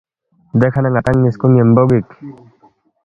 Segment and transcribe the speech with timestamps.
[0.59, 2.09] دیکھہ نہ ن٘دانگ نِ٘یسکو ن٘یمبو گِک